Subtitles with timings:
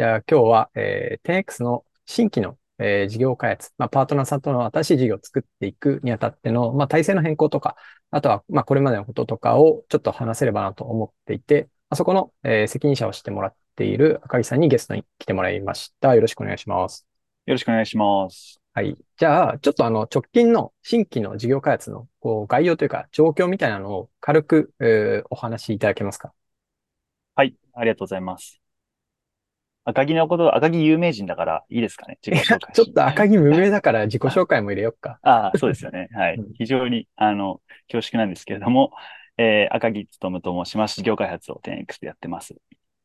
[0.00, 7.76] じゃあ今日は、えー、10X の新規の、えー、事業開発、まあ、パートナーさんとの新しい事業を作っていくにあたっての、まあ、体制の変更とか、
[8.10, 16.14] あとは、まあ、これまでのこととかをちょっと話せればなと思っていて、あそこの、えー、責任者をしてもらっている赤木さんにゲストに来てもらいました。
[16.14, 17.06] よろしくお願いします。
[17.44, 18.58] よろしくお願いします。
[18.72, 18.96] はい。
[19.18, 26.32] じゃあ、ちょっとあの、直近の新規の事業開発のこう概要というか、状況みたいなのを軽く、えー、お話しいただけますか？
[27.34, 28.62] はい、ありがとうございます。
[29.90, 32.18] 赤木のこと、赤木有名人だからいいですかね？
[32.24, 32.72] 自己紹介。
[32.72, 35.18] ちょっと赤木無名だから自己紹介も入れよっか。
[35.22, 36.08] ああ、そうですよね。
[36.12, 36.40] はい。
[36.54, 38.92] 非常に、あの、恐縮なんですけれども、
[39.36, 40.96] えー、赤木務と申します。
[40.96, 42.54] 事業開発を 10X でやってます。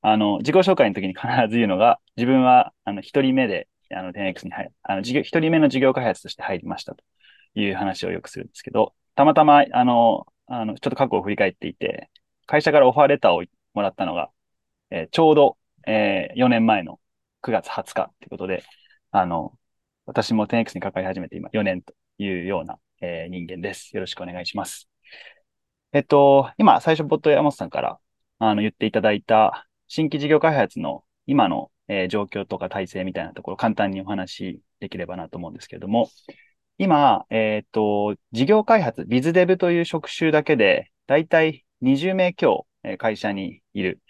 [0.01, 7.03] あの、自己紹介の時に必ず言うのが、自分は、あの、一人目で、あの、10X に入あの、事業、一人目の事業開発として入りましたと
[7.55, 12.09] いう話をよくするんですけど、たまたま、あの、あの、ちょっと過去を振り返っていて、
[12.45, 14.29] 会社からオファーレターをもらったのが、
[14.91, 16.99] えー、ちょうど、えー、4年前の
[17.41, 18.63] 9月20日ということで、
[19.11, 19.57] あの、
[20.05, 23.95] 私も 10X に関わり始めて今4年というような、えー、人間です。
[23.95, 24.89] よろしくお願いします。
[25.93, 27.99] えっと、今、最初、ボット山本さんから、
[28.39, 36.09] あの、言っていただいた、新規事業開発の今の、えー、状況とか体制みたいなところ、簡単にお話しできればなと思うんですけれども、
[36.77, 44.01] 今、えっ、と、事業開発、ビズデブという職種だけで、だいたい20名強、え会社にいる。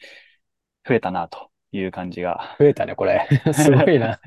[0.87, 2.55] 増えたなという感じが。
[2.59, 3.27] 増えたね、これ。
[3.53, 4.19] すごいな。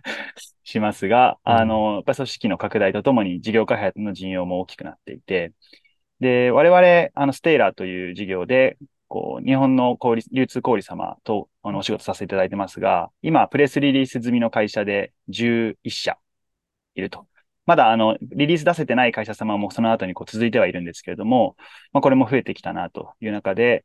[0.65, 5.53] しますが、あの、やっぱ組織の拡大とともに事業開発の陣容も大きくなっていて、
[6.21, 8.77] で、我々、あの、ステイラーという事業で、
[9.09, 16.19] こう、日本の小売流通小売様と、あの、お仕事させていただいてますが、今、プレスリリース済みの会社で11社
[16.95, 17.27] いると。
[17.65, 21.57] まだ、あの、リリース出せてない会社様もその後にこう続いてはいるんですけれども、
[21.93, 23.85] まあ、これも増えてきたなという中で、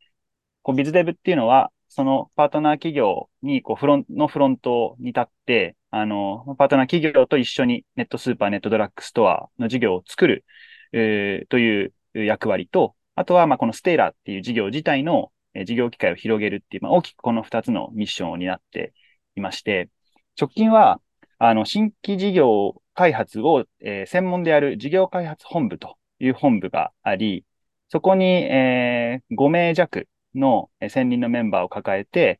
[0.63, 10.43] こう、ビズデブっていうのは、そのパートナー企業に、こう、フロントのフロントに立って、あの、パートナー企業と一緒にネットスーパー、ネットドラッグストアの事業を作る、
[10.91, 18.93] えー、という役割と、あとは、ま、このステーラーっていう事業自体の、え、事業機会を広げるっていう、まあ、大きくこの二つのミッションを担って
[19.35, 19.91] いまして、
[20.39, 20.99] 直近は、
[21.37, 27.45] あの、新規事業開発を、えー、専門である事業開発本部という本部があり、
[27.89, 32.39] そこに、えー、5名弱の専任のメンバーを抱えて、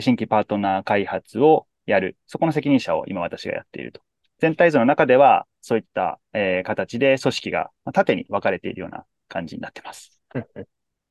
[0.00, 2.16] 新規パートナー開発をやる。
[2.26, 4.00] そこの責任者を今私がやっていると。
[4.38, 10.20] 全体図の中では、そういった、えー、形で組織が縦に分かれているような感じになってます。
[10.34, 10.64] ありがとう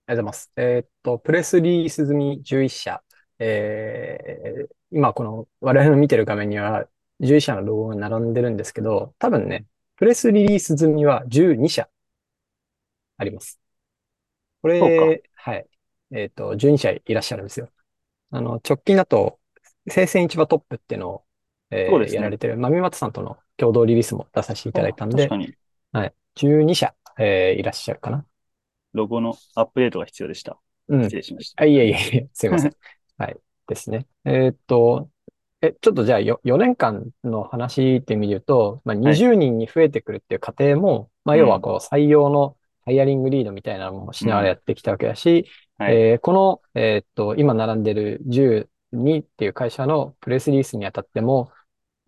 [0.08, 0.52] ございます。
[0.56, 3.04] えー、っと、プレスリリース済み11社。
[3.40, 6.86] えー、今この我々の見てる画面には
[7.22, 9.66] 11社のロゴが並んでるんですけど、多分ね、
[9.96, 11.90] プレスリリース済みは12社
[13.18, 13.60] あります。
[14.62, 15.66] これ、はい。
[16.14, 17.70] えっ、ー、と、12社いらっしゃるんですよ。
[18.32, 19.40] あの、直近だと、
[19.88, 21.24] 生鮮市場トップっていうのを、
[21.72, 25.28] えーね、やられてる、まみまつさんとの共同リリースも出させていただいたんで、
[25.92, 26.14] はい。
[26.36, 28.26] 12社、えー、いらっしゃるかな。
[28.94, 30.60] ロゴのアップデートが必要でした。
[30.90, 31.04] うん。
[31.04, 31.64] 失礼しました。
[31.64, 32.76] あいえいえ、すいません。
[33.18, 33.38] はい。
[33.68, 34.06] ですね。
[34.26, 35.10] えー、っと、
[35.62, 45.46] え、ちょっとじゃあ 4, 4年間の話って見ると、まあ、20人に増えてくるっていう過程も、はい、まあ、要はこう採用のハイアリングリードみたいなのもしながらやってきたわけだし、
[45.82, 48.68] はい、えー、この、えー、っと、今並んでる12
[49.22, 51.52] っていう会社のプレスリリースにあたっても、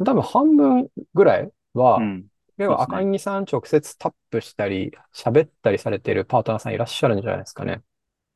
[0.05, 2.25] 多分半分ぐらいは、うん、
[2.57, 7.81] 要は赤木さん直接タップしたり、喋ったりされてるパートナーさんいらっしゃるんじゃないですかね。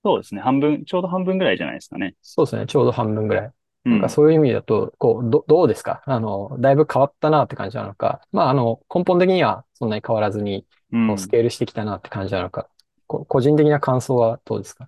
[0.03, 0.41] そうですね。
[0.41, 2.15] 半分、ちょうど半分ぐらいじゃないですかね。
[2.23, 2.65] そうですね。
[2.65, 3.51] ちょうど半分ぐらい。
[3.85, 6.01] なんかそういう意味だと、こう、ど、どうですか？
[6.05, 8.21] あの、だいぶ変わったなって感じなのか。
[8.31, 12.67] まあ、あの、根本的にはそんなに変わらずに、こうスケールしてきたなって感じなのか。
[13.07, 14.87] こ個人的な感想はどうですか？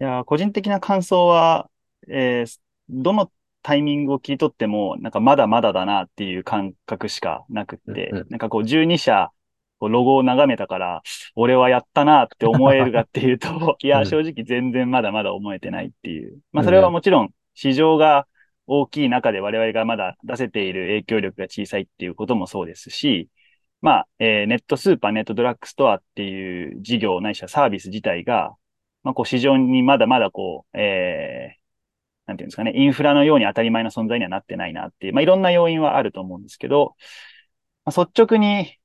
[0.00, 1.70] いや、個人的な感想は、
[2.08, 3.30] えー、どの
[3.62, 9.30] タイミングを切り取っても、なんかまだまだだなっていう感覚しかなくって、うんうん、なんかこう12社、
[9.80, 11.02] ロゴを眺めたから、
[11.36, 16.38] 俺はやったなって思えるかっていうと、 いや、正直全然まだまだ思えてないっていう。
[16.52, 18.26] まあそれはもちろん市場が
[18.66, 23.28] 大きい中で我々がまだ出せている影響力が小さいっていうこともそうですし、
[23.80, 28.54] まあ、えー、ネットスーパー、ネットドラッグストアっていう事業ないしはサービス自体が、
[29.02, 31.58] まあ、こう市場にまだまだこう、えー、
[32.26, 36.94] なんていうんですかね、インフラのように当たり前の存在にはなってないなっていう、まあ、いろんな要因はあると思うんですけど、
[37.84, 38.78] まあ、率直に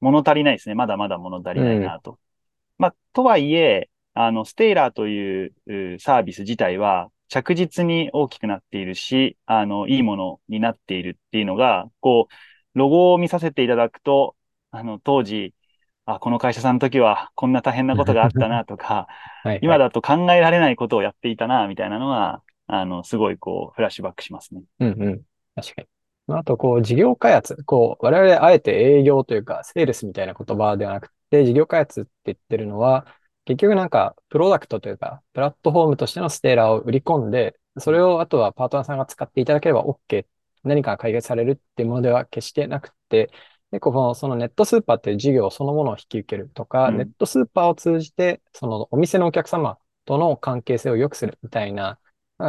[0.00, 0.74] 物足りないですね。
[0.74, 2.12] まだまだ物足りないなと。
[2.12, 2.18] うん、
[2.78, 5.52] まあ、とはいえ、あの、ステイラーという
[5.98, 14.36] サービス自体は着実に大きくなっているし、あの、いいものになっているっていうのが、こう、ロゴを見させていただくと、
[14.70, 15.54] あの、当時、
[16.06, 19.06] あ、この会社さんの時はこんな大変なことがあったなとか、
[19.42, 24.62] はい、今だと考えられないことをやっていたな、みたいなのは、ああの、すごいこう、フラッシュバックしますね。
[24.80, 25.22] うんうん。
[25.54, 25.88] 確かに。
[26.36, 27.62] あと、こう、事業開発。
[27.64, 33.06] こう、我々あえて営業というか、セールスみたいな言葉ではなくて、事業開発って言ってるのは、
[33.44, 40.26] 結局なんか、プロダクトというか、プラットフォームとしてのステーラーを売り込んで、それをあとはパートナーさんが使っていただければ OK。
[40.62, 43.30] 何か解決されるっていうものでは決してなくて、
[43.74, 51.98] 結構そのネットスーパーっていう事業そのものを引き受けるとか、うん、ネットスーパーを通じて、そのお店のお客様との関係性を良くするみたいな、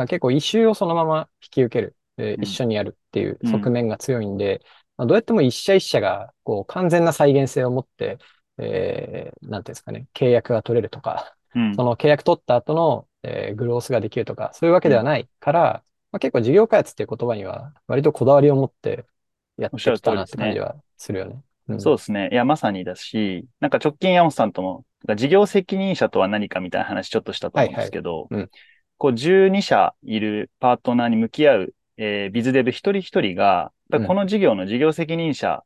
[0.08, 4.62] 結構一周をそのまま引き受ける、えー、一緒にやるっていう側面が強いんで、
[4.98, 8.20] まあ、どうやっても一社一社がこう完全な再現性を持って、
[8.60, 19.08] えー、なんていうんですかね、契約が取れるとか、うん、その契約取った後の、えー、グロースができるとか、そういうわけではないから、まあ、結構事業開発っていう言葉には割とこだわりを持って
[19.58, 21.42] やってきたなって感じはするよね。
[21.68, 22.30] うん、そうですね。
[22.32, 24.86] いや、まさにだし、なんか直近山本さんとも、
[25.16, 28.50] 事業責任者とは何かみたいな話ちょっとしたと思うんですけど、はいはいうん、
[28.98, 35.64] こう12社いるパートナーに向き合う、えー、ビズデブ一人一人が、この事業の事業責任者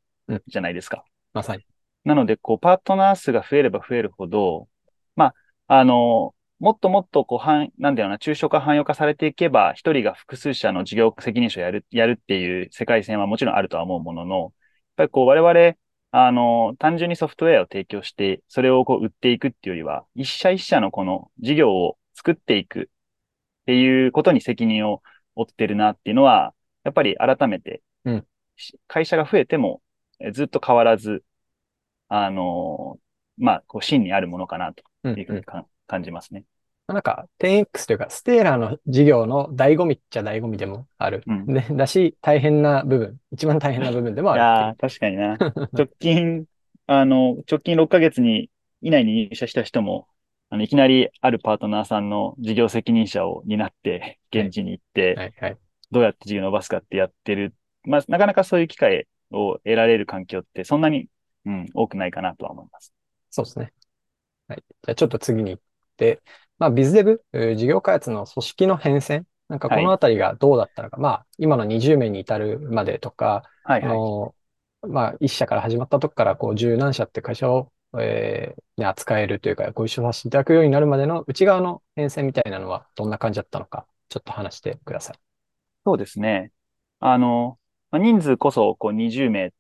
[0.48, 1.04] じゃないですか。
[1.34, 1.66] まさに。
[2.06, 4.68] なので、こう、パートナー数が増えれば増えるほど、
[5.16, 5.34] ま
[5.68, 14.52] あ、あの、もっともっと、こう、ん、なんだよな、抽象化、汎用化されていけば、一人が複数社の事業責任者をやる、やるっていう世界線はもちろんあるとは思うものの、やっ
[14.98, 15.76] ぱりこう、我々、
[16.12, 22.86] あの、単純にソフトウェアを提供して、それをこう、売っていくっていうよりは、一社一社のこの事業を作っていくっ
[23.66, 25.02] ていうことに責任を
[25.36, 26.54] 負ってるなっていうのは、
[26.84, 27.82] やっぱり改めて、
[28.88, 29.82] 会社が増えても、
[30.34, 31.24] ずっと変わらず、
[32.10, 33.00] あの、
[33.38, 34.84] まあ、こう、真にあるものかなと
[35.16, 35.62] いうふうにか、うん。
[35.62, 36.46] うん、感じますね。
[36.88, 41.24] なんか、10X というか、ステーラーの事業の醍醐味っちゃ醍醐味でもある。
[41.28, 45.38] うん、でだし、大変な部分、一番大変な部分でもあるいや 確かにな。
[45.74, 46.46] 直近、
[46.88, 48.50] あの、直近6ヶ月に、
[48.82, 50.08] 以内に入社した人も、
[50.50, 55.58] あの、いきなりあるパートナーさんの事業責任者を担って、現地に行って、はいはい、
[55.92, 57.54] どうやって事業を伸ばすかってやってる？
[57.84, 61.08] まあ、なかなかそういう機会を得られる環境ってそんなに、
[61.46, 62.94] うん、多くないかなとは思います。
[63.30, 63.74] そうですね。
[64.48, 64.64] はい。
[64.68, 65.69] じゃあちょっと次に行って、
[66.58, 69.24] まあ、ビズデブ、事業開発の組織の変遷。
[69.48, 70.98] なんかこのあたりがどうだったのか。
[70.98, 74.36] はい、まあ、今の20名に至るまでとか、はい、はい、あの、
[74.88, 85.20] まあ、1社から始まったとこから、こう、十何社って会社をえー、ね、扱えるというか、ご一緒させていただくようになるまでの内側の変遷みたいなのはどんな感じだったのか、ちょっと話してください。
[85.86, 86.52] そうですね。
[87.00, 87.58] あの、
[87.90, 89.52] まあ、人数こそこう20名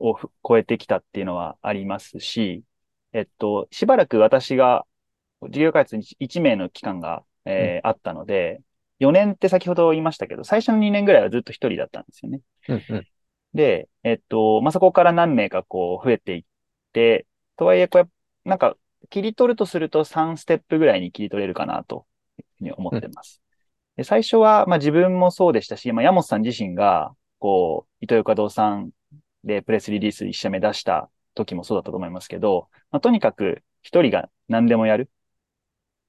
[0.00, 2.62] を超えてきたっていうのはありますし、
[3.12, 4.84] えっと、しばらく私が
[5.42, 8.60] 事業開発に1名の期間が、えー、うん、あったので、
[9.00, 12.40] 4年って先ほど言いましたけど、最初の2年ぐらいはずっと1人だったんですよね。
[12.68, 13.06] うんうん、
[13.54, 16.44] で、えっと、まあ、そこから何名かこう増えていっ
[16.92, 17.26] て、
[17.56, 18.04] とはいえ、これ、
[18.44, 18.76] なんか、
[19.10, 22.06] 切り取るとすると3ステップぐらいに切り取れるかなと
[22.38, 23.40] いうふうに思ってます。
[23.96, 28.90] で最初は、まあ自分もそうでしたし、まあ山本さん自身が、こう、糸魚川堂さん
[29.44, 35.08] でプレスリリース1社目出した時もそうだったと思いますけど、まあ、とにかく一人が何でもやる。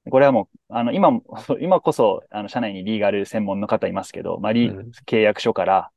[0.09, 1.23] これはもう、あの、今も、
[1.61, 5.91] 今こそ、あの、社内にリーガル専門の方いますけど、まあ、リ、うん、契約書から、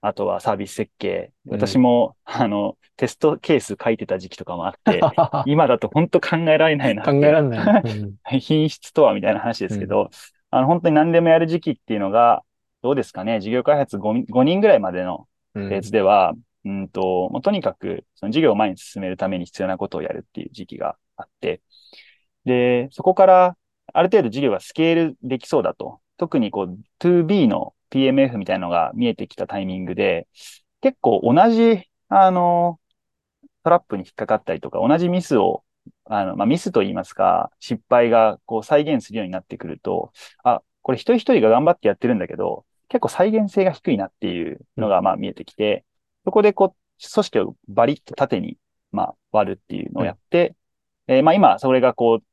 [0.00, 1.32] あとはサービス設計。
[1.48, 5.00] 私も、うん、あの、テストケース書いてた時期とかもあって、
[5.46, 7.82] 今だと本当考えられないな考えられない。
[7.98, 10.08] うん、品質とはみたいな話ですけど、うん、
[10.50, 12.42] あの、本当に何でもやる時期っていうのが、
[12.82, 16.34] どうですかね、事業開発 5, 5人ぐらいまでのフェーズでは、
[16.64, 21.60] うん、んと、もうとにかく、その事業を前に進めるために必要なことをやるっていう時期があって、
[22.48, 23.56] で、そこから、
[23.92, 26.00] ある程度事業がスケールできそうだと。
[26.16, 30.26] 特にこう、2B の PMF みたいなのが見えてきたタイミングで、
[30.80, 32.80] 結構同じ、あの、
[33.64, 35.64] トラップに引っかかったりとか、同じミスを、
[36.04, 40.12] あの、まあ、ミスと言いますか、失敗がこう再現するようになってくると、
[40.42, 45.84] あ、これ一人一人が頑張ってやってるんだけど、結構再現性が低いなっていうのがまあ見えてきて、
[46.24, 46.76] そこでこう、
[47.12, 48.58] 組織をバリッと縦に、
[48.90, 50.56] まあ、割るっていうのをやって、
[51.08, 52.24] うん、えー、まあ今、それがこう、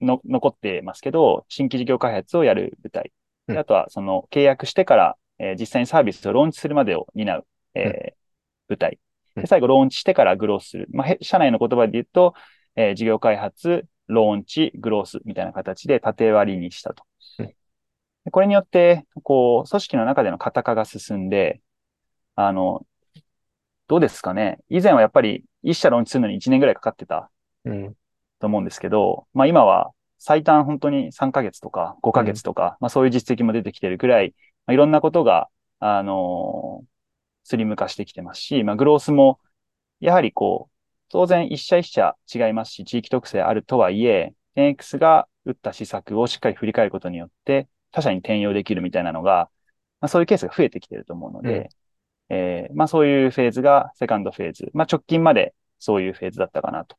[0.00, 3.12] の、残ってますけど、新規事業開発をやる舞台
[3.46, 8.14] であとは、その契約してから、えー、実際にサービスをローンチするまでを担う、えー、
[8.68, 8.98] 舞台。
[9.36, 10.88] で最後、ローンチしてからグロースする。
[10.92, 12.34] まあ、社内の言葉で言うと、
[12.76, 17.04] えー、事業開発、ローンチ、グロースみたいな形で縦割りにしたと。
[18.30, 21.60] これによって、こう、組織の中での型化が進んで、
[22.36, 22.86] あの、
[23.86, 24.58] どうですかね。
[24.70, 27.30] 以前はやっぱり一社ローンチするのに1年ぐらいかかってた
[28.40, 34.34] と思うんですけど、まあ今は最短本当に3ヶ月とか5ヶ月とか、うん、まあそういう実績も出てきてるくらい、
[34.66, 35.48] まあ、いろんなことが、
[35.80, 36.86] あのー、
[37.44, 39.40] スリム化してきてますし、まあグロースも、
[40.00, 40.74] やはりこう、
[41.08, 49.50] 当然一社一社違いますし、地域特性あるとはいえ、10X が打った施策をしっかり振り返ることによって、他社に転用できるみたいなのが、
[50.00, 51.68] まあ、そういうケースが増えてきてると思うので、
[52.30, 54.70] えーまあそういうフェーズがセカンドフェーズ。
[54.72, 56.96] まあ直近までそういうフェーズだったかなと。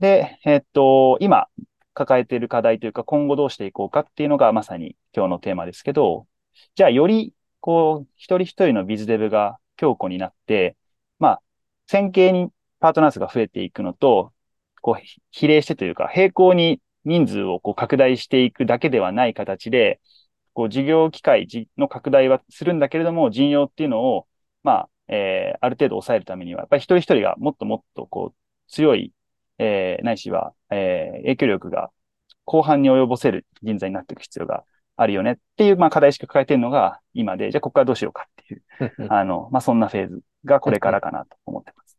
[0.00, 1.48] で、えっと、今
[1.94, 6.26] 抱えている課題というか今後どうしていこうかっていうのがまさに今日のテーマですけど、
[6.74, 10.76] じゃあよりこう一人一人のビズデブが強固になって、
[11.18, 11.42] まあ
[11.86, 12.48] 線形に
[12.80, 14.32] パートナー数が増えていくのと、
[14.82, 20.00] こう比例してというか並行に人数をこう拡大していくだけではない形で、
[20.54, 24.26] こう事業機会の拡大はするんだけれども、人用っていうのを、
[24.62, 28.36] まあ、えー、ある程度抑えるためには、やっぱり一人一人がもっともっとこう
[28.68, 29.12] 強い、
[29.58, 31.90] えー、ないしは、えー、影響力が
[32.44, 34.64] 後半に及ぼせる人材になっていく必要が
[34.96, 38.62] あるよねっていう、まあ、課題しか抱えてるのが今で、じゃあここからどうしようかっていう、
[39.10, 41.98] あの、まあ、そんなフェーズがこれからかなと思ってます。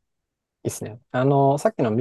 [0.64, 1.00] いいですね。
[1.12, 1.96] あの、さっきの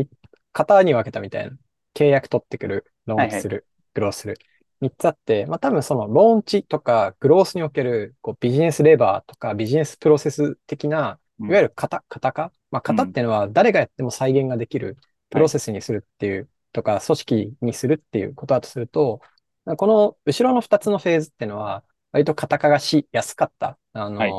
[0.52, 1.56] 型に分けたみたいな、
[1.94, 4.38] 契約取ってくる、ローンチする、はいはい、グロースする。
[4.80, 14.96] 3つあって、まあ多分そのローンチとかグロースにおけるこうビジネスレバーとかビジネスプロセス的な、いわゆる型、型化まあ型っていうのは誰がやっても再現ができる
[15.30, 19.20] プロセスにするっていう、とか組織にするっていうことだとすると、
[19.64, 23.78] この後ろの2つのフェーズっていうのは割と型化がしやすかった。
[23.92, 24.30] あの、はい、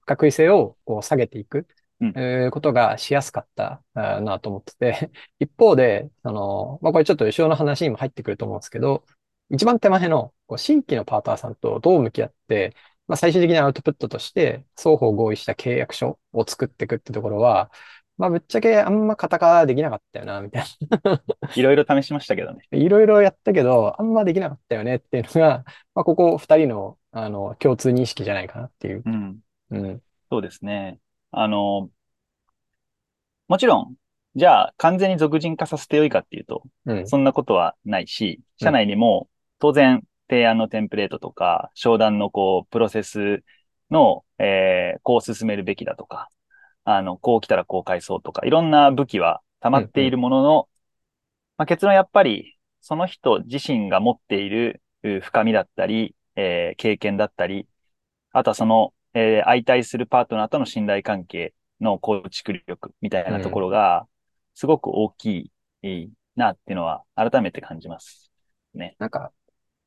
[0.00, 1.66] 不確実性をこう下げていく。
[2.00, 5.10] うん、えー、ことがしやすかったなと思ってて、
[5.40, 9.04] 一方で、その、まあ、これちょっと後ろの話にも入ってくると思うんですけど、
[9.50, 12.74] 一番手前のこう新規のパートナーさんとどう向き合って、
[13.06, 17.70] まあ、最終的なアウトプットとして双方合意した契約書を作っていくってところは、
[18.18, 20.64] まあ、ぶっちゃけあんまカタカナできなかったよな、みたい
[21.02, 21.22] な。
[21.54, 22.66] いろいろ試しましたけどね。
[22.72, 29.02] いろいろやったけど、あんまできなかったよねっていうのが、まあ、ここ二人の、あの、共通認識じゃないかなっていう。
[29.04, 29.38] うん。
[29.70, 30.02] うん。
[30.30, 30.98] そうですね。
[31.30, 31.90] あの、
[33.48, 33.94] もちろん、
[34.34, 43.42] じゃあ完全に俗人化させてよいかっていうと、うん、そんなことはないし、社内にも当然提案のテンプレートとか、商談のこう、プロセス
[43.90, 46.28] の、えー、こう進めるべきだとか、
[46.88, 50.66] あの、こう来たらこう返そうとか、いろんな武器は溜まっているものの、うんうん、
[51.58, 57.66] まあ、結論やっぱり、その人自身が持っている深みだったり、えー、経験だったり、
[58.30, 64.06] あとはその、えー、相対するパートナーとの信頼関係の構築力みたいなところが、
[64.54, 65.50] すごく大き
[65.82, 68.30] いなっていうのは改めて感じます。
[68.74, 68.94] ね。
[69.00, 69.32] なんか、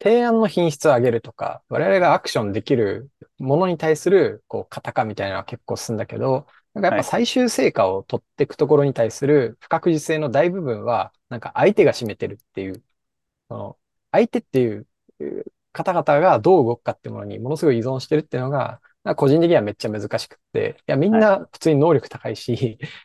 [0.04, 12.84] 提案の品質を上げるとか、我々がアクションできるものに対する、こう、型化みたいなのは結構進んだけど、なんかやっぱ最終成果を取っていくところに対する不確実性の大部分は、なんか相手が占めてるっていう、
[13.50, 13.78] その、
[14.12, 14.88] 相手っていう
[15.72, 18.82] 方々がどう動くかっていうものにものすごい依存してるっていうのが、
[19.16, 22.56] 個人的にはめっちゃ難しくって、いや、みんな普通に能力高いし、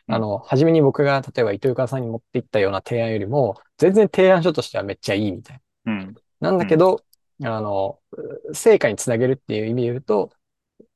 [0.07, 5.93] はい、あの、初めに僕が例えば伊藤川さんに持っていったような提案よりも、全然提案書としてはめっちゃいいみたいな。
[5.93, 7.01] うん、なんだけど、
[7.39, 7.99] うん、あの、
[8.53, 10.31] 成果につなげるっていう意味で言うと、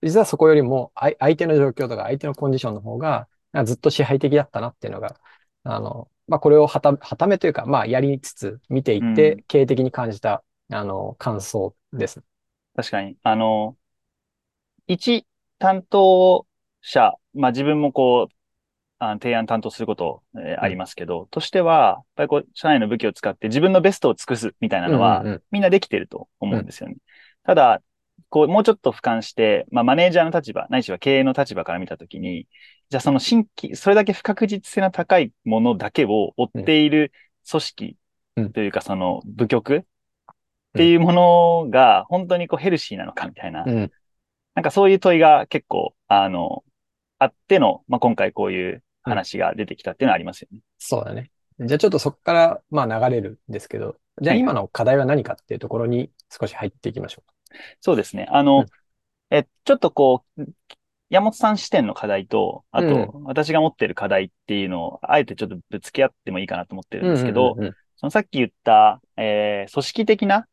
[0.01, 3.27] 実はそこよりも相手の状況とか相手のコンディションの方が
[3.65, 5.20] ずっと支配的だったなっていうのが、
[5.63, 12.22] あの、まあ、これをはた、はためというか、まあ、やりつつ見ていって、経営的に感じた、あの、感想です。
[12.75, 13.18] 確かに。
[13.24, 13.75] あの、
[14.88, 15.25] 一
[15.58, 16.48] 担当
[16.82, 18.36] 者、まあ自分もこう、
[19.01, 26.98] あの提案担当すること、えー、ありますけど、としては、やっぱりこう、社内の武器を使って自分のベストを尽くすみたいなのは、みんなできてると思うんですよね。
[27.44, 27.82] ただ、
[28.29, 32.48] こう、もうちょっと俯瞰して、まあ、マネージャーの立場、ないしは経営の立場から見たときに、
[32.89, 37.12] じゃあその新規、それだけ不確実性の高いものだけを追っている
[37.50, 37.98] 組織
[38.53, 39.83] というか、その部局っ
[40.74, 43.63] ていうものが本当にこうヘルシーなのかみたいな、
[44.55, 46.63] なんかそういう問いが結構、あの、
[47.17, 50.59] あっての、まあ、今回こういう話が出てきたっていうのはありますよね。
[50.77, 51.31] そうだね。
[51.59, 57.31] じゃあちょっとそこから、まあ流れるんですけど、じゃあ今の課題は何かっていうところに少し入っていきましょう。
[57.79, 58.27] そうですね。
[58.29, 60.46] あの、うん、え、ちょっとこう、
[61.10, 67.56] 山本さん視点の課題と、あと、私が持ってる課題っていうのを、あえてちょっとぶつけ合ってもいいかなと思ってるんですけど、
[67.96, 70.48] そのさっき言った、えー、組織的な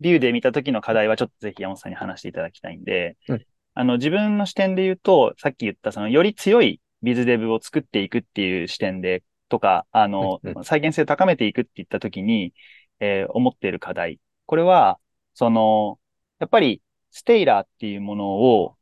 [0.00, 12.52] ビューで見た時の課題はちょっとぜひ山本さんに話していただきたいんで、うん、あの、自分の視点で言うと、さっき言ったそのより強いビズデブを作っていくっていう視点で、とか、あの、うん、再現性を高めていくって言った時に、
[13.00, 14.20] えー、思っている課題。
[14.44, 14.98] これは、
[15.34, 15.98] その、
[16.38, 18.76] やっぱり、ステイラーっていうものを、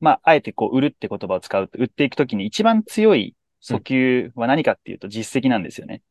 [0.00, 6.02] まあ、あえてこう、売るって言葉を使うと、売っていくときに一番強い訴求は何かっていうと実績なんですよね。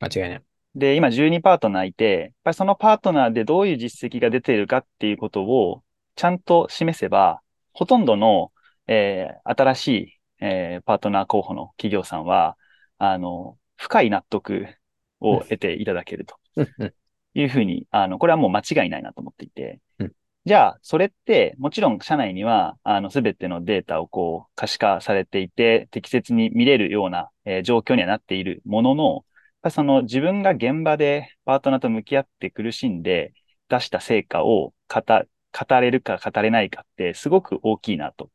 [0.00, 0.42] 間違いない。
[0.74, 5.82] で、今12パートナーいて、やっぱりそのパートナーでどういう実績が出ているかっていうことを
[6.16, 7.40] ちゃんと示せば、
[7.72, 8.52] ほとんどの、
[8.86, 12.56] えー、新しい、えー、パートナー候補の企業さんは、
[12.98, 14.66] あの、深い納得
[15.20, 16.36] を得ていただけると
[17.34, 20.12] いうふうに、あの、これはもう間違いないなと思っていて、うん
[20.46, 29.24] じゃあ、それって、もちろん社内には、あの、すべてのデータをこう、可視化されていて、適切に見れるような、えー状況にはなっているものの、やっ
[29.62, 33.34] ぱその自分が現場でパートナーと向き合って苦しんで
[33.68, 35.02] 出した成果を語、
[35.68, 38.30] 語れるか語れないかってすごく大きいなと。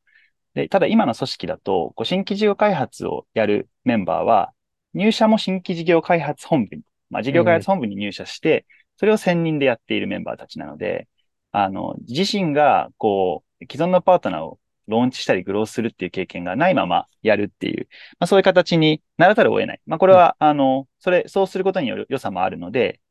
[0.53, 4.53] で、ただ今の組織だと、こう新規事業開発をやるメンバーは、
[4.93, 8.65] 入社も新規事業開発本部に、まあ、事業開発本部に入社して、
[8.97, 11.07] それを専任でやっているメンバーたちなので、
[11.51, 17.87] あの、自身が、こう、既存のパートナーをローンチしたりグロースするっていう経験がないままやるっていう、
[18.19, 19.81] まあ、そういう形にならざるを得ない。
[19.85, 23.01] まあ、これは、あの、それ、そうすることによる良さもあるので、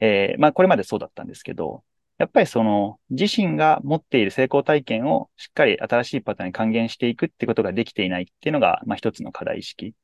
[0.00, 1.84] えーまあ、これまでそうだったんですけど、
[2.18, 9.94] やっぱりその、自身が持っている成功体験をしっかり新しいパターンに還元していくってことができていないっていうのが、まあ、一つの課題意識。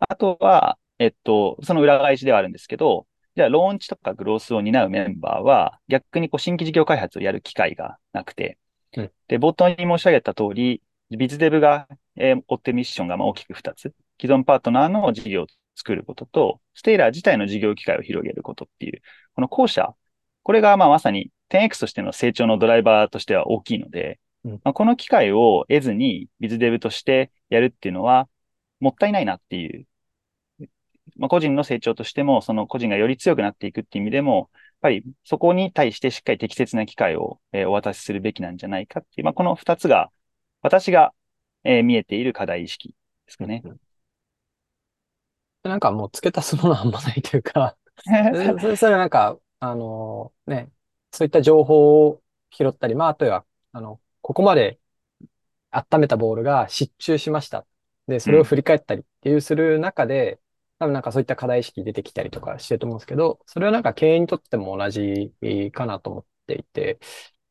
[0.00, 3.06] あとは、えっと、その裏返しではあるんですけど、
[3.36, 8.58] じゃあ、ローンチとかグロースを担うメンバーは、逆にこう新規事業開発をやる機会がなくて、
[8.96, 9.12] うん。
[9.28, 13.94] で、冒頭に申し上げた通り、ビズデブが、えー追ってるミッションがまあ大きく2つ。
[14.20, 19.00] 既存パートナーの事業を作ることと、ステイラー自体の事業機会を広げることっていう、
[19.34, 19.94] この後者、
[20.42, 24.52] これがまあまさに 10X としての成長のドライバーとしては大きいので、うん。
[24.64, 28.28] まあ、この機会を得ずにビズデブとしてやるっていうのは、
[28.80, 29.86] もったいないなっていう
[31.20, 40.10] まあ、個人の成長としても、その個人がより強くなっていくっていう意味でも、やっぱりそこに対してしっかり適切な機会を、えーお渡しするべきなんじゃないかっていう、まあ、この二つが、
[40.62, 41.14] 私が、
[41.64, 42.90] えー見えている課題意識
[43.26, 43.66] ですかね。
[45.62, 47.76] なんかもう付け足すものはあんまないというか、
[48.34, 50.70] そそれそれなんか、あのね、
[51.12, 54.80] そういった情報を拾ったり、まあ、あとは、あの、ここまで
[55.70, 57.66] 温めたボールが失注しました。
[58.08, 60.40] で、それを振り返ったりっていうする中で、
[60.80, 65.34] 多分なんかそういった課題意識出てきたりとかしてると思うんですけど、それはなんか経営にとっても同じ
[65.72, 67.00] かなと思っていて、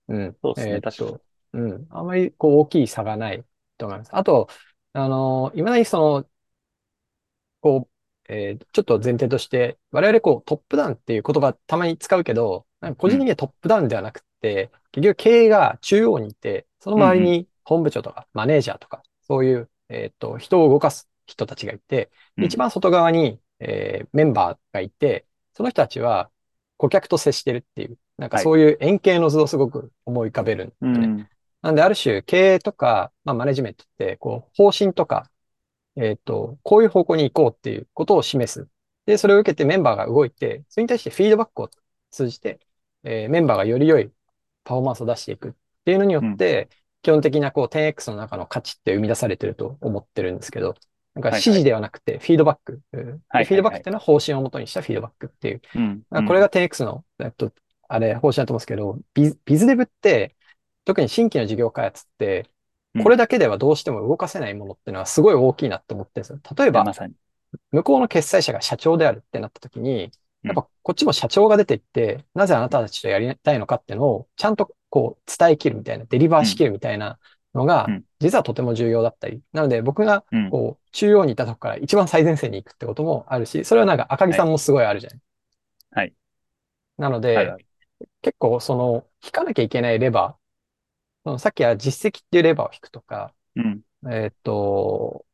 [0.09, 0.39] うん。
[0.43, 1.87] そうですねえーっ確かにと、うん。
[1.91, 3.45] あんまりこう大きい差がない
[3.77, 4.15] と思います。
[4.15, 4.49] あと、
[4.93, 6.29] あの、今だにその、
[7.61, 7.89] こ
[8.29, 26.31] う、えーちょっと前提として、我々こうトップダウンっていう言葉たまに使うけど、なんか個人的にはトップダウンではなくて、結局経営が中央にいて、その周りに本部長とかマネージャーとか、そういう、えっと、人を動かす人たちがいて、うん一番外側に、えーメンバーがいて、その人たちは
[26.77, 31.13] 顧客と接してるっていう、なんかはいそういう円形の図をすごく思い浮かべるんですよね。
[31.17, 31.29] うん。
[31.61, 35.29] なんで、ある種、経営とか、まあ、マネジメントって、こう、方針とか、
[35.95, 38.67] えっと、こういう方向に行こうっていうことを示す。
[39.05, 41.69] で、それを受けてメンバーが動いて、それに対してフィードバックを
[42.11, 42.59] 通じて、
[43.03, 44.11] えーメンバーがより良い
[44.63, 45.53] パフォーマンスを出していくっ
[45.85, 46.69] ていうのによって、
[47.01, 50.75] 基本的なこう 10X の中の価値って生み出されてると思ってるんですけど、
[51.21, 52.81] なんかはいはい指示ではなくてフィードバック。
[52.93, 56.01] うんではいフィードバックっていうのは方針をもとにしたフィードバックっていううん。
[56.09, 57.51] あこれが 10X の、えっと、
[57.87, 60.35] あれ、方針だと思うんですけど、ビズビズデブって、
[60.85, 62.49] 特に新規の事業開発って
[62.95, 66.39] うん、これだけではどうしても動かせないものっていうのはすごい大きいなって思ってるんですよ。
[66.57, 66.83] 例えば。
[67.71, 77.19] 向こうの決裁者が社長であるってなった時に、うんやっぱこっちも社長が出ていって、なぜあなたたちとやりたいのかっていうのを、ちゃんとこう伝えきるみたいな、デリバーしきるみたいな
[77.53, 79.41] のがうん、実はとても重要だったり。
[79.53, 80.49] なので僕がうん。
[80.49, 85.19] こう、中央にいたとこから一番最前線に行くってこともあるし、それはなんか赤木さんもすごいあるじゃない。
[85.91, 86.13] はい。
[86.97, 87.65] なので、はいはい
[88.21, 90.39] 結構その、引かなきゃいけないレバー、
[91.25, 93.81] そのさっきは実績っていうレバーを引くとか、うん。
[94.09, 95.25] えーっと、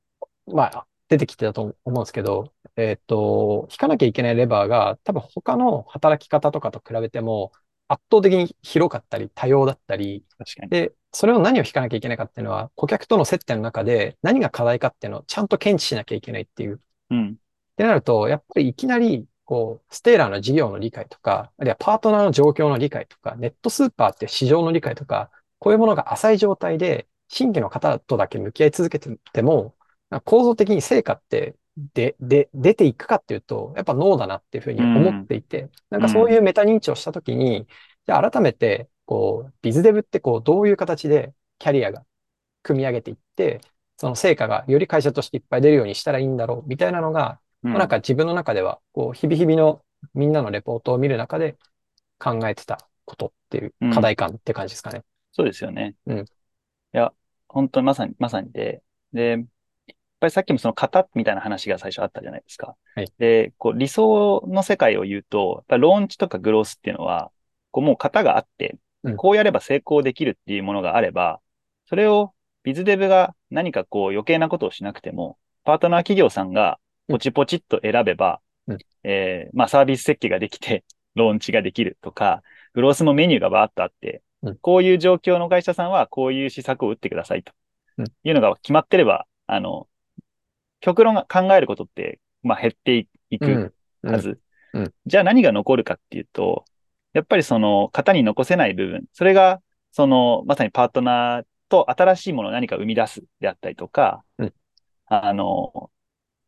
[0.47, 7.51] まあ、出てきてたと思うんですけど、えーっと、引かなきゃいけないレバーが多分他の働き方とかと比べても
[7.87, 10.69] 圧倒的に広かったり多様だったり、確かに。
[10.69, 16.81] で、それを何を引かなきゃいけないかっていうのは、顧客との接点の中で何が課題かっていうのをちゃんと検知しなきゃいけないっていう。
[17.11, 17.29] うん。
[17.29, 29.75] ってなると、やっぱりいきなり、こう、ステーラーの事業の理解とか、あるいはパートナーの状況の理解とか、ネットスーパーって市場の理解とか、こういうものが浅い状態で、新規の方とだけ向き合い続けてても、
[30.23, 37.67] 構造的に成果って、で、で、出ていくかっていうと、やっぱノーだなっていうふうに思っていて、なんかそういうメタ認知をしたときに、
[38.05, 42.05] じゃあ改めて、こう、ビズデブってこう、どういう形でキャリアが
[42.63, 43.61] 組み上げていって、
[43.97, 47.71] その成果がより会社としていっぱい出るようにしたらいいんだろう、みたいなのが、うん。
[47.71, 49.81] まあなんか自分の中では、こう、日々日々の
[50.13, 51.57] みんなのレポートを見る中で
[52.19, 55.03] 考えてたことっていう課題感って感じですかね。
[55.33, 55.95] そうですよね。
[56.05, 56.19] うん。
[56.19, 56.23] い
[56.93, 57.13] や、
[57.47, 58.81] 本当にまさに、まさにで、
[59.13, 59.45] で、
[60.19, 62.75] ぱりさっきもその型みたいな話が最初あったじゃないですか。
[62.95, 63.11] はい。
[63.17, 67.31] で、こう理想の世界を言うと、やっぱりローンチとかグロースっていうのは、
[67.71, 71.39] こうもう型があってうん、こうやれば成功できるっていうものがあれば、
[71.87, 78.77] それをビズデブが何かこう余計なことをしなくても、パートナー企業さんがポチポチっと選べば、うん。
[79.03, 82.41] えーまあサービス設計ができて、ローンチができるとか、
[82.73, 87.53] グロースもメニューがバーっとあってうん、こういう状況の会社さんはこういう施策を打ってくださいと
[87.97, 88.05] うん。
[88.23, 89.87] いうのが決まってれば、あの、
[90.85, 94.21] 極論が考えることって、まあ減っていくうん。
[94.21, 94.39] 数。
[94.73, 94.81] うん。
[94.81, 94.93] うん。
[95.07, 96.63] じゃあ何が残るかっていうと、
[97.13, 104.53] やっぱりその型に残せない部分、それがそのまさにパートナーと新しいものを何か生み出すであったりとか、うん。
[105.07, 105.89] あの、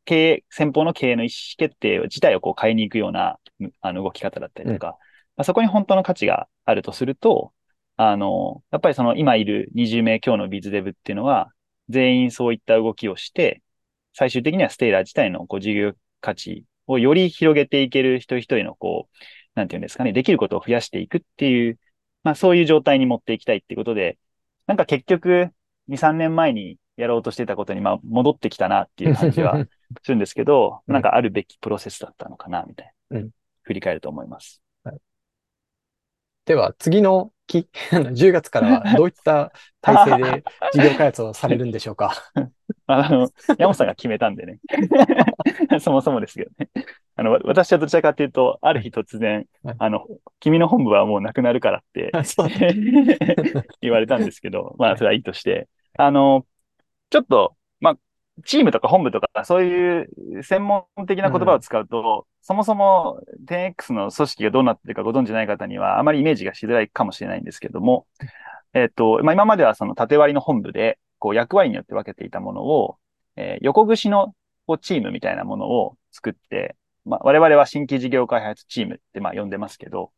[0.05, 4.97] 経営、先方の経営の意思決定自体をこう変えに行くようなむあの動き方だったりとか、
[5.35, 7.53] まあ、そこに本当の価値があるとすると、
[7.95, 11.51] あの、やっぱりその今いる20名強のビズデブっていうのは、
[11.89, 13.63] 全員そういった動きをして、
[14.17, 19.15] 最終的にはステイラー自体のこう事業価値をより広げていける一人一人のこう、
[19.53, 21.77] なんていうんですかね、できることを増やしていくっていう、
[22.23, 24.17] まあそういう状態に持っていきたいっていうことで、
[24.65, 25.51] なんか結局、
[25.87, 29.67] 2、3年前にやろうとしてたことにまあ戻ってきたなっていう感じは
[30.01, 33.19] するんですけど、うんなんかあるべきプロセスだったのかな、みたいな。
[33.19, 33.29] うん
[33.61, 34.63] 振り返ると思います。
[36.45, 37.67] では、次の期、
[38.13, 39.51] 10月からはどういった
[39.81, 42.13] 体制で事業開発をされるんでしょうか？
[42.87, 44.59] あの、山本さんが決めたんでね。
[45.79, 46.69] そもそもですけどね。
[47.17, 50.05] あの、わ私はどちらかというと、ある日突然はい、あの、
[50.39, 52.11] 君の本部はもうなくなるからって
[53.81, 56.45] 言われたんですけど、まあ、それはいいとして、あの、
[57.09, 57.97] ちょっと、まあ、
[58.45, 60.01] チームとか本部とか、そうい
[60.39, 68.05] う専門的な言葉を使うと、そもそも 10X の組織がどうなってるかご存知ない方には、あまりイメージがしづらいかもしれないんですけども、
[68.73, 72.97] えっと、まあ、今まではその縦割りの本部で、こう役割によって分けていたものを、
[73.35, 74.33] えー横串の
[74.67, 76.75] こうチームみたいなものを作って、
[77.05, 80.11] まあ、我々は新規事業開発チームってまあ呼んでますけど、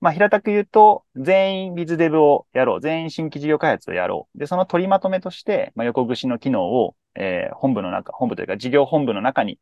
[0.00, 2.80] まあ、平たく言うと、全員ビズデブをやろう。
[2.80, 4.38] 全員新規事業開発をやろう。
[4.38, 9.58] で、その取りまとめとして、まあ、横串の機能を、えー本部の中、本部というか事業本部の中に、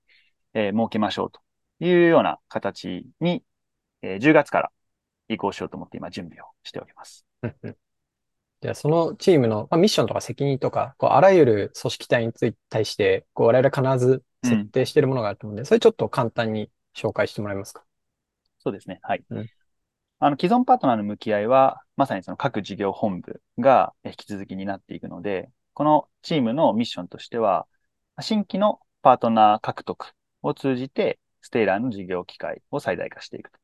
[0.54, 1.40] えー設けましょうと
[1.80, 3.42] いうような形に、
[4.02, 4.72] えー10月から
[5.28, 7.26] 移行しようと思って今準備をしております。
[8.62, 17.84] じゃあ、そのチームの、まあ、ミッションとか責任とか、こうあらゆる組織体につい対して、こう我々必ず設定しているものがあると思うんで、それちょっと簡単に紹介してもらえますか？
[18.58, 18.98] そうですね。
[19.02, 19.24] はい。
[19.30, 19.46] うん
[20.18, 27.66] あの、既存パートナーの向き合いは、まさにその各事業本部がえ引き続きになっていくので、このチームのミッションとしては、
[28.22, 33.58] 新規のパートナー獲得を通じて、ステイラーの事業機会を最大化していくと。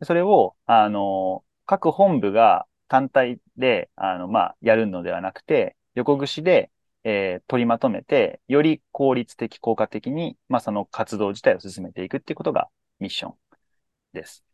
[0.00, 6.70] でそれを、あの、各本部が単体で、あの、まあ、やるのではなくて、横串で、
[7.04, 12.68] えー取りまとめて、より効率的、効果的に、まあ、その活動自体を進めていくっていうことが
[13.00, 13.34] ミッション
[14.14, 14.44] です。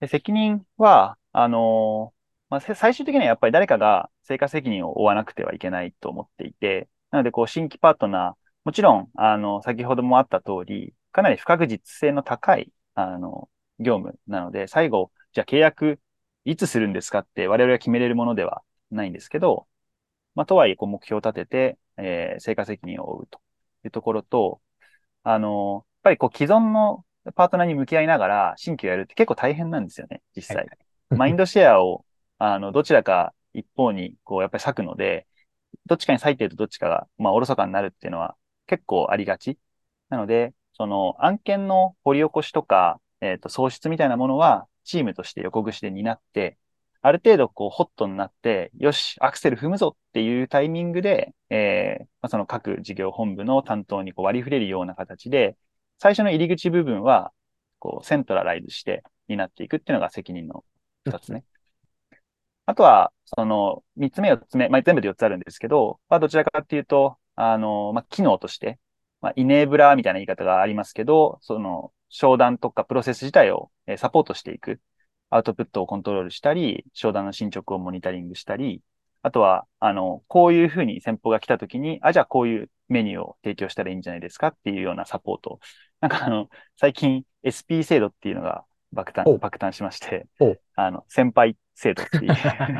[0.00, 2.12] で責任は、あの
[2.48, 16.00] まあ、最終的にはやっぱり誰かが成果責任を負わなくてはいけないと思っていて、なので、こう、新規パートナー、もちろん、あの、先ほどもあった通り、かなり不確実性の高い、あの、業務なので、最後、じゃあ契約
[16.44, 19.66] いつするんですかって我々が決めれるものではないんですけど、
[20.34, 23.40] まあ、とはいえ、こう、目標を立てて、えー成果責任を負うと
[23.84, 24.60] いうところと、
[25.24, 30.56] あの、やっぱりこう、既存のパートナーに向き合いながら新規をやるって結構大変なんですよね、実際。
[30.58, 30.68] はい
[31.10, 32.06] マインドシェアを、
[32.38, 35.26] あの、どちらか一方に、こう、やっぱり割くので、
[35.86, 39.58] どっちかに割いてるとどっちかが、まあ、おろそかになるっていうのは結構ありがち。
[40.08, 46.58] なので、その案件の掘り起こしとか、えっ、と、創出みたいなものは、チームとして横串で担って、
[47.02, 55.56] ある程度、こう、ホットになって、よし、アクセル踏むぞっていうタイミングで、えーまあ、その各事業本部の担当にこう割り振れるような形で、
[55.98, 57.32] 最初の入り口部分は、
[57.80, 60.64] こう、セントラライズして担っていくっていうのが責任の
[61.04, 61.44] 二つね。
[62.66, 68.78] あとは、その、三つ目、四つ目、まあ、全部で四つあるんですけど、まあ、どちらかっていうと、あの、まあ、機能として、
[69.22, 74.80] まあ、イネーブラーみたいな言い方がありますけど、その、商談とかプロセス自体をえーサポートしていく。
[75.30, 78.82] アウトプットをコントロールしたり、商談の進捗をモニタリングしたり、
[79.22, 84.48] あとは、あの、こういうふうに先方が来た時に、あ、じゃあこういうメニューを提供したらいいんじゃないですか？
[84.48, 85.58] っていうようなサポート。
[86.02, 92.34] なんかあの、最近 SP 制度っていうのが爆お誕、爆誕しましてお、あの、先輩制度っていう。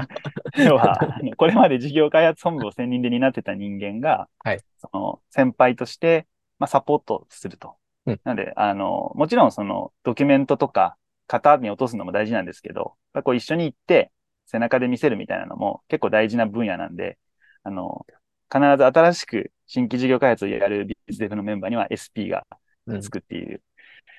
[0.68, 0.98] 要は、
[1.38, 6.26] これまで事業開発本部を専任で担ってた人間が、はいその先輩として、
[6.62, 7.76] まあ、サポートすると。
[8.06, 10.96] うんなので、あの、もちろんそのドキュメントとか
[11.26, 14.12] 型に落とすのも大事なんですけど、こう一緒に行って
[14.46, 17.18] 背中で見せるみたいなのも結構大事な分野なんで、
[17.64, 18.06] あの、
[18.52, 22.46] 必ず新しく新規事業開発をやるビズデブのメンバーには SP が
[22.86, 23.62] うんつくっていう、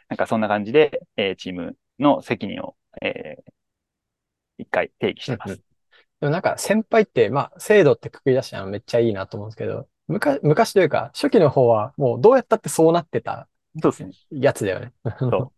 [0.10, 3.54] なんかそんな感じで、えーチームの責任を、えー
[4.58, 5.52] 一回定義してます。
[5.52, 5.64] うんうん
[6.22, 13.48] でもなんか先輩って、まあ、制度ってくくり出したのめっちゃいいなと思うんですけど、昔、昔というか、初期の方はもうどうやったってそうなってた
[13.82, 14.12] そうですね。
[14.32, 14.94] やつだよね。
[15.20, 15.54] そ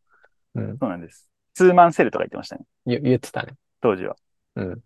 [0.55, 0.59] う。
[0.59, 0.77] うん。
[0.77, 1.29] そうなんです。
[1.53, 2.65] ツーマンセルとか言ってましたね。
[2.85, 3.53] 言言ってたね。
[3.81, 4.15] 当時は。
[4.55, 4.83] うん。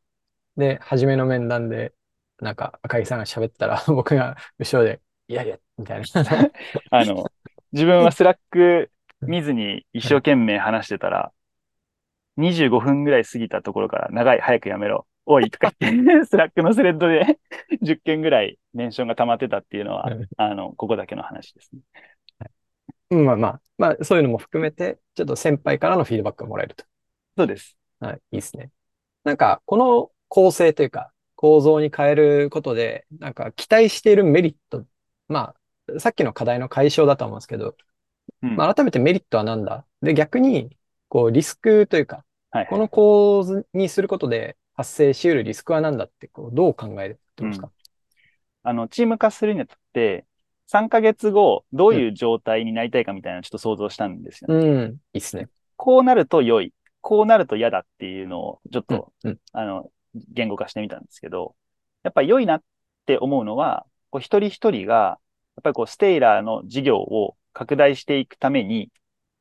[0.57, 1.93] で、初めの面談で、
[2.39, 6.05] なんか赤木さんが喋ったら、 僕が後ろで、いやいや、みたいな。
[6.91, 7.31] あの、
[7.71, 8.91] 自分は Slack
[9.21, 11.31] 見ずに一生懸命話してたら、
[12.37, 15.07] 25分ぐらい過ぎたところから、長い、早くやめろ。
[15.31, 17.37] おい、とか言って、Slack のスレッドで
[17.83, 21.81] 10件ぐらいメンションが溜まってたっていうのはうん、あの、ここだけの話ですね。
[23.11, 26.83] うんまあまあ、まあ、そういうのも含めて、ちょっと先輩からのフィードバックがもらえると。
[27.37, 27.77] そうです。
[27.99, 28.71] はい、いいですね。
[29.23, 34.83] なんか、この構成というか、構造に変えることで、なんか期待しているメリット、
[35.27, 35.53] ま
[35.95, 37.75] あ、さっきの課題の解消だと思うんですけど、
[38.41, 38.55] うん。
[38.55, 39.85] まあ、改めてメリットは何だ？
[40.01, 40.75] で、逆に、
[41.07, 42.67] こう、リスクというか、はいはい。
[42.67, 47.69] この構図にすることで発生し得るリスクは何だって、こう、どう考えてますか？
[48.63, 50.25] あの、チーム化するにあたって、
[50.67, 54.65] 3ヶ月後、どういう状態になりたいかみたいなちょっと想像したんですよね。
[54.65, 55.49] うん、いいっすね。
[55.75, 58.97] こうなると良い、こうなると嫌だっていうのを、ちょっうん。
[58.97, 59.37] と、うん。
[59.51, 59.91] あの、
[60.29, 61.55] 言語化してみたんですけど、
[62.03, 62.63] やっぱり良いなっ
[63.05, 65.19] て思うのは、こう一人一人が、
[65.57, 68.91] やっぱりこう、ステイラーの事業を拡大していくために、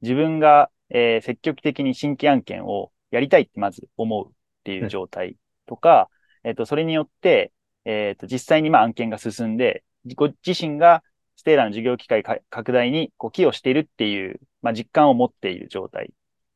[0.01, 4.33] 自分が、えー積極的に新規案件をやりたいってまず思う
[4.69, 6.11] っていう状態とか、
[6.45, 7.53] えっと、それによって、
[7.85, 9.83] えっと、実際にまあ案件が進んで、
[10.15, 11.03] ご自身が
[11.37, 16.13] ステーラーの事業機会か拡大にこう寄与しているっていう、まあ、実感を持っている状態。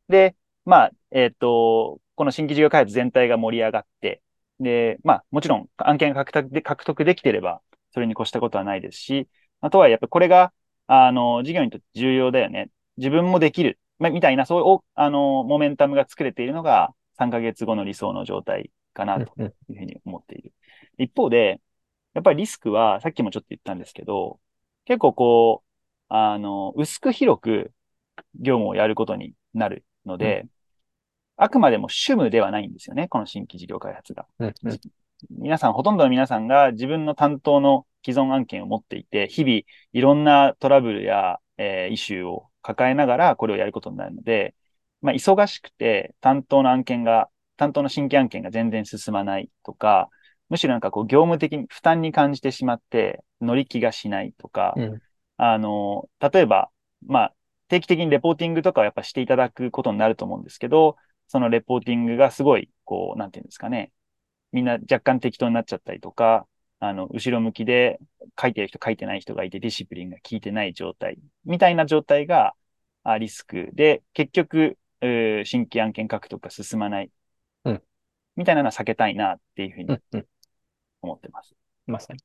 [0.09, 4.23] で、まあ、えっ、と、この新規事業開発全体が盛り上がって、
[4.61, 7.61] で、まあ、もちろん案件が獲得で獲得できていれば、
[7.93, 9.29] それに越したことはないですし、
[9.61, 10.53] あとはやっぱりこれが、
[10.87, 12.71] あの、事業にとって重要だよね。
[12.97, 13.79] 自分もできる。
[13.99, 20.53] まあ、みたいな、そういうお、あの、モメンタムが作れているのが、3ヶ月後の理想の状態かな、とうんうんいうふうに思っている。
[20.99, 21.61] 一方で、
[22.15, 24.41] やっぱりリスクは、さっきもちょっと言ったんですけど、
[24.85, 25.69] 結構こう、
[26.09, 27.73] あの、薄く広く
[28.35, 30.47] 業務をやることになるので、
[31.37, 34.27] あくまでも主務ではないんですよね、この新規事業開発が。
[34.39, 34.81] うんうん
[35.31, 39.61] 皆さん、ほとんどの皆さんが自分の担当の既存案件を持っていて、日々
[39.93, 44.57] いろんなトラブルや、えーイシューを抱えながらこれをやることになるので、
[45.03, 50.09] まあ、忙しくて担当の案件が、担当の新規案件が全然進まないとか、
[50.49, 55.03] むしろなんかこう業務的に負担に感じてしまって乗り気がしないとか、うん
[55.37, 56.71] あの、例えば、
[57.05, 57.35] まあ、
[57.69, 63.91] 定期的にレポーティングとかをやっぱしていただくことになると思うんですけど、そのレポーティングがすごい、こう、なんていうんですかね。
[64.53, 66.47] みんな若干適当になっちゃったりとか、
[66.79, 67.99] あの、後ろ向きで
[68.41, 72.55] 書いてる人書いてない人がいてディシプリンが効いてない状態、みたいな状態が
[73.03, 74.79] あリスクで、結局、
[75.45, 77.11] 新規案件獲得が進まない。
[77.65, 77.83] うん
[78.35, 80.27] みたいなのは避けたいなっていうふうにうんうん。
[81.03, 81.55] 思ってます。
[81.87, 82.21] まさに。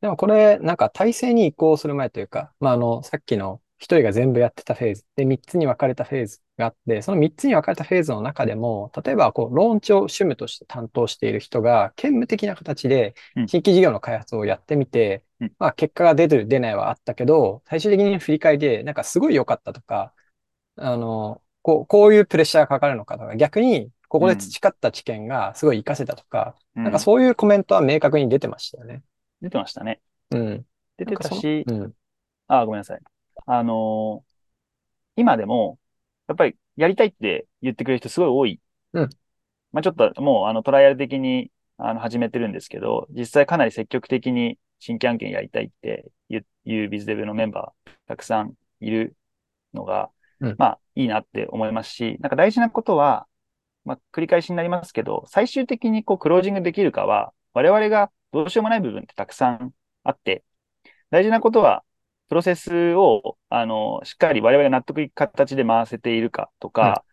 [0.00, 20.14] でもこれ、なんか体制に移行する前というか、まあ、あの、さっきの一人が全部やってたフェーズで3つに分かれたフェーズがあって、その3つに分かれたフェーズの中でも、例えばこう、ローンチを趣務として担当している人が、兼務的な形でうん新規事業の開発をやってみて、うんまあ、結果が出る、出ないはあったけど、最終的に振り返りで、なんかすごい良かったとか、
[20.76, 29.02] あの、こう、こういうプレッシャーがかかるのかとか、逆に、ここで培った知見がすごい活かせたとか、うんなんかそういうコメントは明確に出てましたよね。
[29.40, 30.00] 出てましたね。
[30.30, 30.66] うん。
[30.96, 31.92] 出てたし、うん。
[32.48, 33.00] あ、ごめんなさい。
[33.46, 34.30] あのー
[35.16, 35.78] 今でも、
[36.28, 38.60] やっぱりやりたいって言ってくれる人すごい多い。
[38.94, 39.10] うん
[39.72, 49.16] まあちょっともうあのトライアル的にあの始めてるんですけど、実際かなり積極的に新規案件やりたいっていういうビズデブのメンバーたくさんいる
[49.74, 53.26] のが、うんまあいいなって思いますし、なんか大事なことは、
[53.84, 59.72] まあ繰り返しになりますけど、最終的にこうクロージングできるかは、我々がどうしようもない部分ってたくさん
[60.04, 60.44] あって、
[61.10, 61.84] 大事なことは、
[62.28, 67.04] プロセスを、あの、しっかり我々が納得いく形で回せているかとか、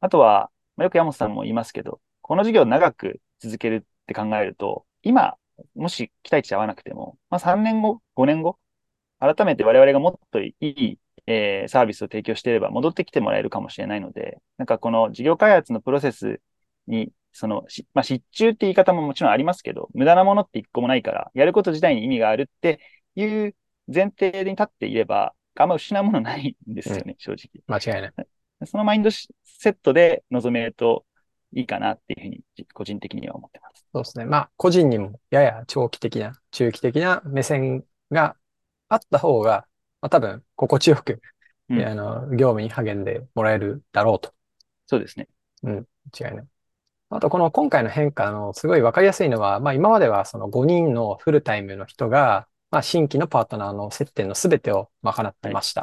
[0.00, 5.36] あとは、まあ、よく山本さんも言いますけど、この事業を長く続けるって考えると、今、
[5.74, 8.58] もし期待値合わなくても、まあ、3年後、5年後、
[9.18, 16.40] 改めて我々がもっといい、えーサービスを提供していれば戻ってきてもらえるかもしれないので、なんかこの事業開発のプロセス
[16.86, 22.80] に、その、しまあ、失注って言い方ももちろんありますけど、無駄なものって一個もないから、やること自体に意味があるって
[23.14, 23.54] いう
[23.92, 27.62] 前提に立っていれば、あんま失うものないんですよね、正直。
[27.66, 28.12] 間違いない。
[28.64, 29.26] そのマインドセ
[29.70, 31.04] ットで臨めると
[31.52, 33.86] いいかなっていうふうに、個人的には思ってます。
[33.92, 34.24] そうですね。
[34.24, 38.36] まあ、個人にもやや長期的な、中期的な目線が
[38.88, 39.66] あった方が、
[40.06, 41.20] まあ、多分、心地よく、
[41.68, 44.32] うんあの、業務に励んでもらえるだろうと。
[44.86, 45.28] そうですね。
[45.64, 46.44] 違いない。
[47.10, 55.82] あと、この今回の変化のすごいわかりやすいのは、まあ今まではその5人のフルタイムの人が、まあ新規のパートナーの接点のすべてを賄ってました。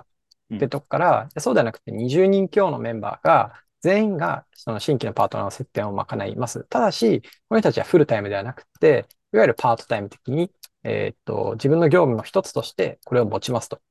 [0.52, 6.64] うんってとこから、そうではなくて20人強のメンバーが全員がその新規のパートナーの接点を賄います。
[6.70, 10.52] ただし、この人たちはフルタイムではなくて、いわゆるパートタイム的に、
[10.84, 13.82] えー、っと、自分の業務の一つとしてこれを持ちますと。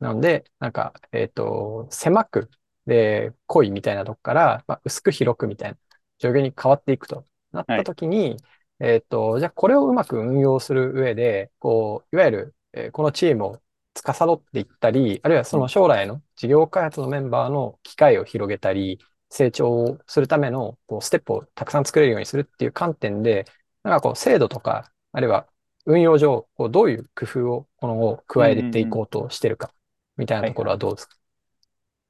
[0.00, 2.50] なので、なんか、えっと、狭く、
[2.86, 5.78] で、濃いみたいなとこから、まあ、薄く広くみたいな
[6.18, 7.26] 状況に変わっていくと。
[7.56, 8.30] なったときに、
[8.78, 13.60] はい、えっと、じゃあこれをうまく運用する上で、こう、いわゆる、えー、このチームを
[13.94, 23.46] 司っていったり、あるいはその将来の事業開発のメンバーの機会を広げたり、成長するためのこうステップをたくさん作れるようにするっていう観点で、
[23.82, 25.48] なんかこう制度とか、あるいは
[25.86, 29.72] 運用上、こうどういう工夫を今後加えていこうとしてるか、
[30.16, 31.16] みたいなところはどうですか、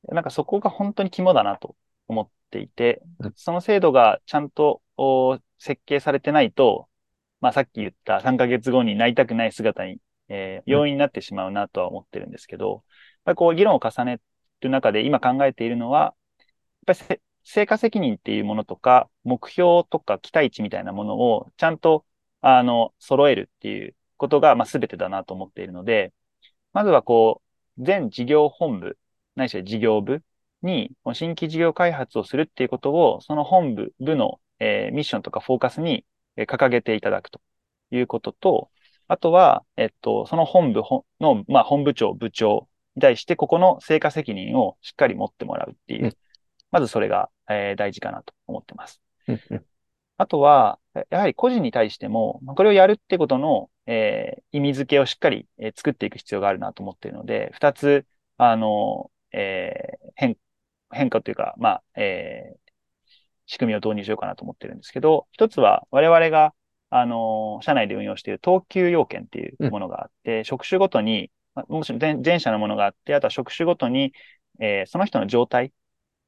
[0.09, 1.77] はい、なんかそこが本当に肝だなと
[2.09, 3.03] 思っていて、
[3.35, 4.83] その制度がちゃんと
[5.59, 6.88] 設計されてないと、
[7.40, 12.83] まあさっき言った3ヶ月後になりたくない姿にえー、要因になってしまうなとは思ってるんですけど、やっ
[13.25, 14.21] ぱりこう議論を重ね
[14.61, 16.14] る中で今考えているのは、
[16.87, 22.05] やっぱり成果責任っていうものとか、目標とか期待値みたいなものをちゃんと、
[22.40, 26.12] あの、揃えるっていうことが、まあ、全てだなと思っているので、
[26.73, 27.45] まずはこう、
[27.79, 28.99] 全事業本部、
[29.35, 30.23] ないしは事業部
[30.62, 36.05] に、新規事業開発をするっていうことを、その本部、部の、えー、ミッションとかフォーカスに
[36.37, 37.41] 掲げていただくと
[37.91, 38.71] いうことと、
[39.09, 40.83] あとは、えっと、その本部
[41.21, 46.12] の、まあ、本部長、部長に対して、ここの成果責任をしっかり持ってもらうっていう、うん、
[46.71, 49.01] まずそれが、えー、大事かなと思ってます。
[50.18, 50.79] あとは、
[51.11, 58.07] やはり個人に対しても、これをやるってことの、えー、意味付けをしっかり、えー、作っていく必要があるなと思っているので、二つ、
[58.38, 60.38] あの、えー、変、
[60.90, 62.72] 変化というか、まあ、えー、
[63.46, 66.55] 仕組みを導入しようかなと思ってるんですけど、一つは我々が
[66.90, 71.31] あの、社内で運用している等級要件っていうものがあって、うん、職種ごとに、
[71.68, 74.12] もちろん前者のものがあって、あとは職種ごとに、
[74.61, 75.72] えー、その人の状態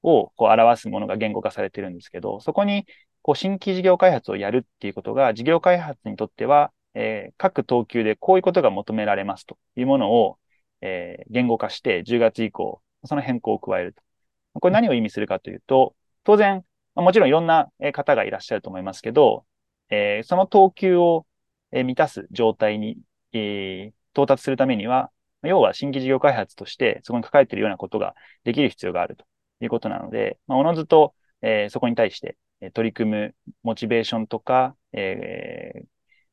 [0.02, 2.86] をこう表すものが言語化されてるんですけど、そこに
[3.28, 10.38] こう新規事業開発をやるっていうことが、事業開発にとっては、えー、各等級でこういうことが求められますというものを、
[10.80, 14.02] えー、言語化して10月以降、その変更を加えると。
[14.54, 16.64] これ何を意味するかというと、当然、
[16.94, 19.44] もちろんいろんな方がいらっしゃると思いますけど、
[19.90, 21.26] えー、その等級を
[21.70, 22.96] 満たす状態に、
[23.34, 25.10] えー、到達するためには、
[25.42, 28.14] 要は新規事業開発としてそこに書かれているようなことが
[28.44, 29.26] できる必要があると
[29.60, 31.12] いうことなので、まあ、おのずと、
[31.42, 32.38] えー、そこに対して
[32.74, 35.86] 取り組むモチベーションとか、えー、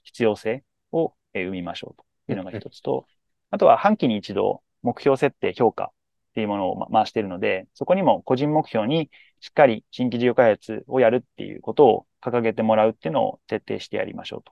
[0.04, 2.06] 必要性を生みましょうと。
[2.28, 3.06] いうのが一つと、
[3.52, 5.90] あとは半期に一度目標設定評価っ
[6.36, 9.10] ていうものを回しているので、そこにも個人目標に
[9.40, 14.52] しっかり新規事業開発をやるっていうことを掲げてもらうっていうのを徹底してやりましょうと。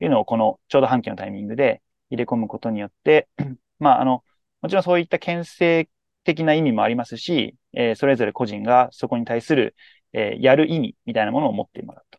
[0.00, 3.28] いうのをこのちょうど半期のタイミングで入れ込むことによって、
[3.78, 4.22] まあ、あの、
[4.62, 5.88] もちろんそういった牽制
[6.24, 9.74] 的な意味もありますし、えー、それぞれ個人がそこに対する、
[10.14, 12.18] えー、やる意味みたいなものを持ってもらうと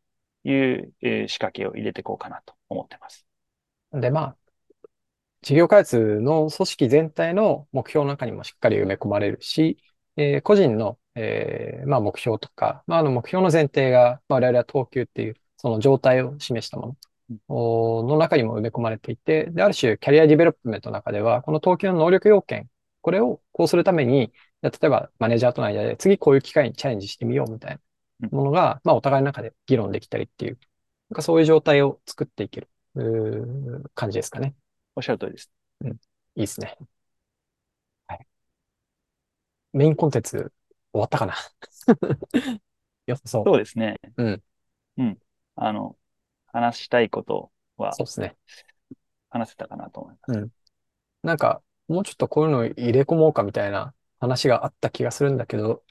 [0.50, 3.26] いう、えー、仕掛けを入れていこうかなと思ってます。
[3.94, 4.38] で、まあ、
[5.42, 9.80] 事業開発の組織全体の目標の中にもしっかり埋め込まれるし、
[10.18, 16.98] えー、個人の、えー、まあ、目標とか、まあ、あの目標の前提が、まあ、我々は等級っていうその状態を示したも
[17.50, 22.70] のの中にも埋め込まれていて、で、ある種キャリアディベロップメントの中では、この等級の能力要件、
[23.02, 27.80] これをこうするために、例えばマネージャーとの間で次こういう機会にチャレンジしてみようみたいな
[28.20, 30.60] ものが、まあ、お互いの中で議論できたりっていう、
[31.10, 32.70] なんかそういう状態を作っていける
[33.94, 34.56] 感じですかね。
[34.96, 35.52] おっしゃる通りです。
[35.82, 35.92] うん。
[35.92, 35.96] い
[36.38, 36.78] いですね。
[38.08, 38.28] はい。
[39.74, 41.36] メインコンテンツ終わったかな？
[43.08, 43.44] よさそう。
[43.46, 43.96] そうですね。
[44.18, 44.44] うん。
[44.98, 45.20] うん。
[45.56, 45.98] あの、
[46.48, 48.38] 話したいことはそうですね。
[49.30, 50.40] 話せたかなと思います。
[50.40, 50.50] うん。
[51.24, 55.84] なんか、もうちょっとこういうの入れ込もうかみたいな話があった気がするんだけど、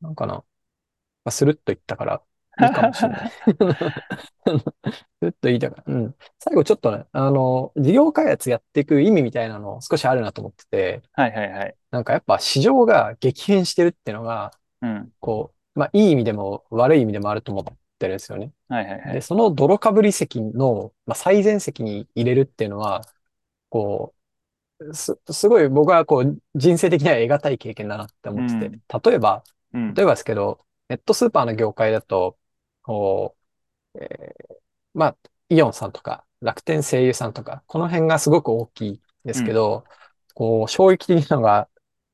[0.00, 0.44] なんかな、
[1.26, 2.22] まあ、スルッと言ったから、
[2.62, 3.30] いいかもしれない。
[5.20, 5.92] ずっと言いたかった。
[5.92, 6.14] うん。
[6.38, 11.74] 最後ちょっとね、あの、事業開発やっていく意味みたいなの少しあるなと思ってて、はいはいはい。
[11.90, 15.12] なんかやっぱ市場が激変してるっていうのが、うん。
[15.18, 17.64] こう、まあいい意味でも悪い意味でもあると思っ
[17.98, 18.52] てるんですよね。
[18.68, 19.12] はいはいはい。
[19.14, 23.02] で、その泥かぶり席の、まあ、最前席に入れるっていうのは、
[23.68, 24.14] こ
[24.80, 28.80] う、す、すごい僕はこう人生的には得難い経験だなって思ってて、
[29.10, 32.38] 例えば、うん、例えばですけど、ネットスーパーの業界だと、
[32.82, 33.36] こ
[33.94, 34.54] う、えー、
[34.94, 35.16] まあ、
[35.48, 39.92] イオンさんとか、楽天声優さんとか、この辺がすごく大きいですけど、うん、
[40.34, 41.68] こう、衝撃的なのが、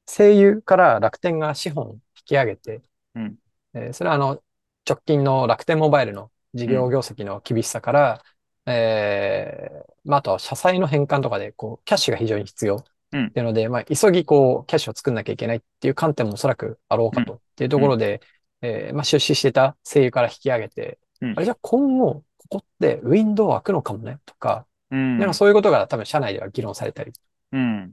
[0.07, 2.83] 声優から楽天が資本を引き上げて、
[3.15, 3.39] うん、
[3.75, 4.43] えー、それはあの、
[4.89, 8.23] 直近の楽天モバイルの事業業績の厳しさから、
[8.67, 12.85] うん、えー、まあ、あとは社債の返還とかで、こう、キャッシュが非常に必要。
[13.15, 17.35] っていうので、まあ、急ぎこう、キャッシュを作んなきゃいけないっていう観点もおそらくあろうかと。
[17.35, 18.23] っていうところで、
[18.63, 25.19] えーまあ、出資してた声優から引き上げて、うんあれじゃあ今後、ここってウィンドウ開くのかもねとか、うん。
[25.19, 27.13] なんかそういうことが多分社内では議論されたり。
[27.53, 27.93] うん。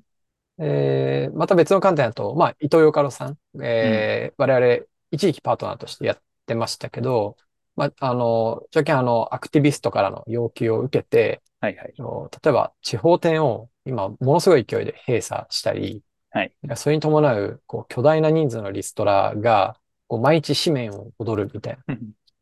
[0.59, 7.35] えーまた別の観点だと、まあ、伊藤洋華郎さん、えー我々一時期パートナーとしてやってましたけど、
[7.75, 11.93] まあ、あの、最近あの、アクティビストからの要求を受けて、はいはい。
[11.97, 19.77] 例えば地方店を今ものすごい勢いで閉鎖したり、はいそれに伴うこう巨大な人数のリストラが
[20.09, 21.95] こう毎日紙面を踊るみたいな。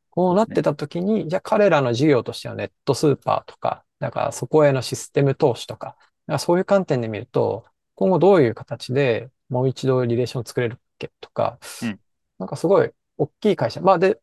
[0.09, 11.99] こうなってた時に、じゃあ彼らの事業としてはネットスーパーとか、だからそこへのシステム投資とか、だからそういう観点で見ると、今後どういう形でもう一度リレーション作れるっけとか、うん
[12.39, 13.81] なんかすごい大きい会社。
[13.81, 14.19] まあで、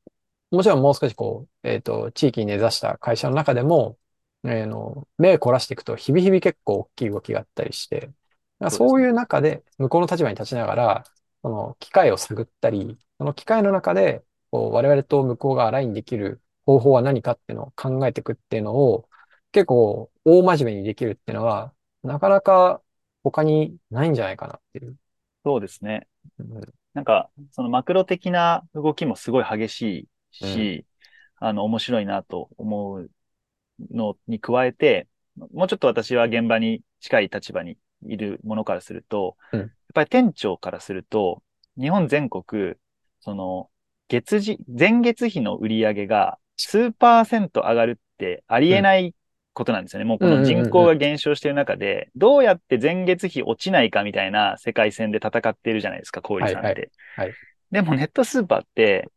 [0.51, 3.99] もちろんもう少しこう、えっと、地域に根ざした会社の中でも、
[4.45, 8.11] えーの、目凝らしていくと、日々日々結構大きい動きがあったりして、
[8.71, 11.05] そういう中で、向こうの立場に立ちながら、
[11.43, 19.09] その機会を探ったり、その機会の中で、こう我々と向こうがアラインできる方法は何かっていうのを考えていくっていうのを、
[19.51, 21.73] 結構大真面目にできるっていうのは、
[22.03, 22.83] なかなか
[23.23, 24.95] 他にないんじゃないかなっていう。
[25.43, 26.07] そうですね。
[26.39, 26.61] うん
[26.93, 30.87] なんか、そのマクロ的な動きもすごい激しいし、
[31.37, 33.11] あの、面白いなと思う
[33.91, 41.43] のに加えて、もうちょっと私は現場に近い立場にいるものからすると、うんやっぱり店長からすると、
[41.81, 42.75] 日本全国、
[43.25, 43.71] その、
[44.09, 49.15] 月次、前月比の売り上げが数パーセント上がるってありえない
[49.55, 50.05] ことなんですよね。
[50.05, 56.59] もうこの人口が減少している中で、どうやって前月比落ちないかみたいな世界線で戦っているじゃないですか、小売さんって。
[56.59, 57.35] はいはいはい
[57.71, 59.09] でもネットスーパーって、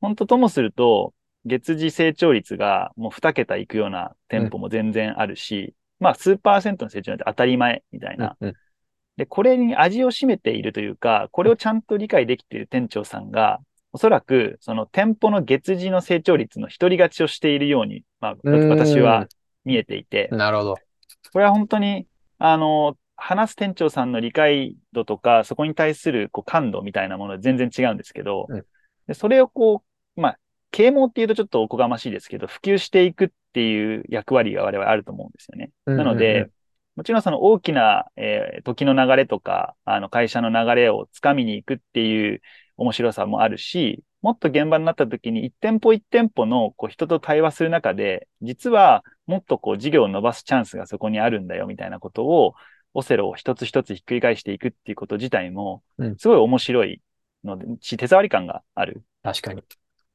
[0.00, 1.12] 本当ともすると、
[1.44, 8.36] 月次成長率がもう2桁いくような店舗も全然あるし、まあ数パーセントの成長なんて当たり前みたいな。
[9.18, 13.58] うんで、これに味を占めているというか、これをちゃんと理解できている店長さんが、
[13.92, 19.26] おそらくその店舗の月次の成長率の独り勝ちをしているように、まあ、うん私は
[19.64, 20.74] 見えていて、なるほど。
[21.32, 22.06] これは本当に、
[22.38, 28.64] あの、話す店長さんの理解度とか、そこに対するこう感度みたいなものは全然違うんですけど、うん
[29.08, 29.82] でそれをこ
[30.16, 30.38] う、まあ、
[30.70, 35.70] 啓蒙っていうとちょっとおこがましいですけど、普及していくっていう役割が我々あると思うんですよね。
[35.86, 36.50] なのでん、
[36.98, 42.42] もちろんその大きな、えー時の流れとか、あの会社の流れをつかみに行くっていう
[42.76, 52.54] 面白さもあるし、もっと現場になった時に一店舗一店舗のこう人と対話する中で、実はもっとこう事業を伸ばすチャンスがそこにあるんだよみたいなことを、
[52.94, 57.00] オセロを一つ一つひっくり返していくっていうこと自体もうん、すごい面白い
[57.44, 59.04] ので、し手触り感がある。
[59.22, 59.62] 確かに。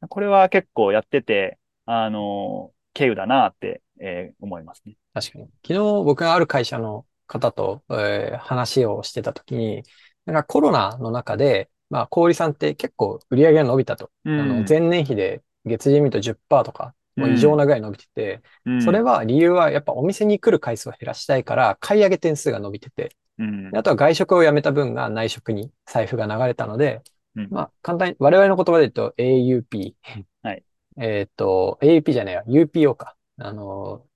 [0.09, 4.95] これは結構やってて、あの、経由だなって、えー思いますね。
[5.13, 5.45] 確かに。
[5.65, 9.83] 昨日僕がある会社の方と、えー話をしてたときに、
[10.25, 14.11] なんかコロナの中で、まあ、小売さんって結構売り上げが伸びたと。
[14.25, 18.41] うんあの前年比で月次見ると10%とか、もう異常なぐらい伸びてて、
[18.83, 27.01] それは、は理由はやっぱお店に来る回数を減らしたいから、買い上げ点数が伸びてて、うんであとは外食をやめた分が内食に財布が流れたので、
[27.35, 29.95] うんまあ、簡単に、我々の言葉で言うと AUP。
[30.43, 30.63] はい。
[30.97, 33.15] えっと、AUP じゃないや、UPO か。
[33.43, 34.07] あの、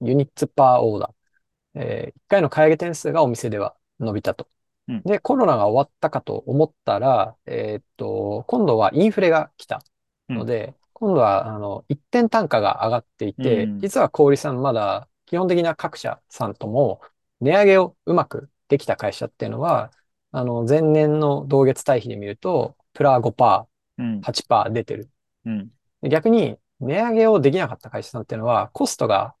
[0.00, 1.12] ユニッツパーオーダー。
[1.74, 4.48] えー、1回の買い上げ点数がお店では伸びたと。
[4.88, 9.84] うんで、コロナが終わったかと思ったら、えっと、今度はインフレが来た
[10.28, 17.00] ので、今度は、あの、一点単価が上がっていて、うん実は小売さんまだ、基本的な各社さんとも、
[17.40, 19.92] 値上げをうまくできた会社っていうのは、
[20.32, 23.68] あの、前年の同月対比で見ると、プラ5%、
[23.98, 24.20] うん。
[24.20, 25.08] 8%出てる。
[26.02, 29.34] 逆に、値上げをできなかった会社さんっていうのは、コストが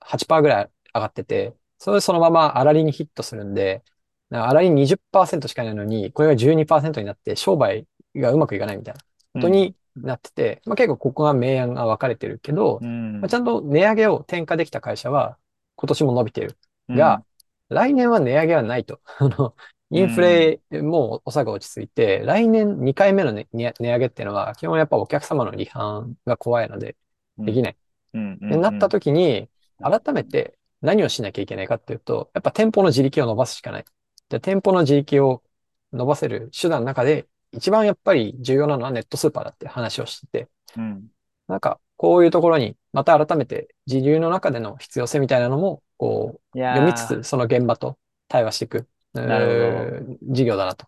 [0.00, 3.82] 8%ぐらい上がってて、それそのまま粗利にヒットするんで、
[4.30, 9.00] 粗利20%しかないのに、これが12%になって商売がうまくいかないみたいな
[9.34, 15.36] ことになってて、まあ、結構ここが明暗が分かれてるけど、うん、まあ、ちゃんと値上げを転嫁できた会社は
[15.76, 16.56] 今年も伸びてる。
[16.88, 17.24] が、
[17.68, 19.00] 来年は値上げはないと。
[19.94, 26.96] インフレもおさが落ち着いて、来年2回目の、ね、値上げっていうのは、基本やっぱお客様の離反が怖いので、
[27.38, 27.76] できない。
[28.14, 29.48] うん、うんでなった時に、
[29.80, 33.84] 改めて何をしなきゃいけないかっていうと、やっぱ店舗の自力を伸ばすしかない。
[34.28, 35.42] で、店舗の自力を
[35.92, 41.06] 伸ばせる手段の中で、一番やっぱり重要なのはネットスーパーだって話をしてて、うん、
[41.46, 50.86] なんか、こういうところに、また改めて自流の中での必要性みたいなのも、こう、読みつつ、その現場と対話していく、えー事業だなと。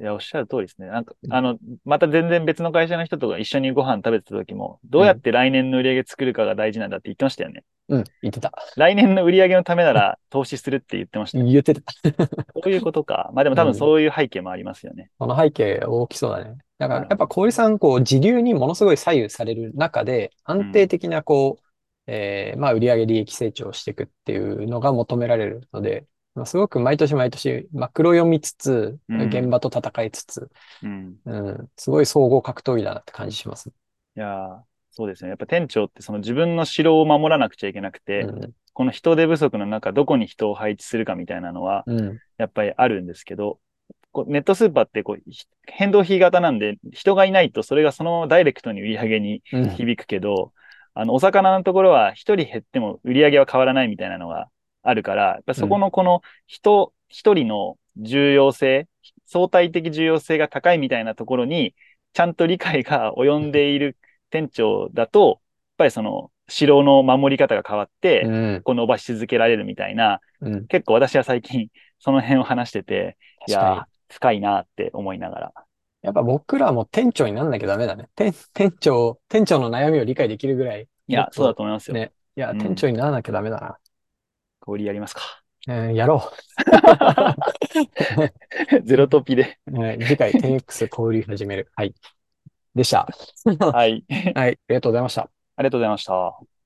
[0.00, 0.86] いや、おっしゃる通りですね。
[0.88, 7.64] なんか、あの、また全然別の会社の人とか一緒にご飯食べてた時も、どうやって来年の売り上げ作るかが大事なんだって言ってましたよね。
[7.90, 8.52] うん、言ってた。
[8.76, 11.44] 来年の売り上げのためなら 投資するって言ってましたよ。
[11.44, 11.82] 言ってた。
[12.62, 13.30] そういうことか。
[13.34, 15.10] まあでも多分そういう背景もありますよね。
[15.18, 16.56] この背景大きそうだね。
[16.78, 21.62] だからやっぱ小売さん、こう、時流にものすごい左右される中で、安定的な、こう、
[22.06, 30.48] えーまあ、売上利益成長していくっていうのが求められるので、まあすごく毎年毎年、マクロ読みつつ、うん現場と戦いつつ、
[30.82, 31.16] うん。
[31.24, 33.70] うん、すごい総合格闘技だなって感じします。
[34.16, 34.58] いやー
[34.92, 35.30] そうですね。
[35.30, 43.60] やっぱ店長ってその自分の城を守らなくちゃいけなくて、うん、この人手不足の中、どこに人を配置するかみたいなのは、うん、やっぱりあるんですけど、
[44.12, 50.52] こうネットスーパーってこうひ変動比型なんで、人がいないとそれがそのままダイレクトに売り上げにうん、響くけど、
[50.94, 54.48] あの、お魚のところは一人減っても売り上げは変わらないみたいなのが
[54.82, 58.88] あるから、やっぱそこのこの人、一人の重要性、
[59.26, 61.74] 相対的重要性が高いみたいなところに、
[62.12, 63.96] ちゃんと理解が及んでいる
[64.30, 65.38] 店長だと、やっ
[65.78, 68.28] ぱりその、城の守り方が変わって、う
[68.58, 71.68] ん、こう伸ばし続けられるみたいな、うん、結構私は最近
[72.00, 73.16] その辺を話してて、
[73.46, 75.52] いやー、深いなって思いながら。
[76.02, 78.08] やっぱ僕らも店長になんなきゃダメだね。
[78.16, 80.88] 店、店長、店長の悩みを理解できるぐらい。
[81.08, 81.58] いや、そうだと。
[81.58, 81.94] と思いますよ。
[81.94, 82.12] ね。
[82.36, 83.78] いや、うん店長にならなきゃダメだな。
[84.70, 85.22] 小売りやりますか。
[85.68, 86.32] えーやろ
[88.84, 89.58] ゼロトピで。
[89.66, 89.78] う。
[89.78, 91.70] はい次回 10X 小売り始める。
[91.74, 91.94] はい。
[92.74, 93.08] でした。
[93.72, 94.04] はい。
[94.34, 94.50] はい。
[94.50, 95.30] ありがとうございました。
[95.56, 96.59] ありがとうございました。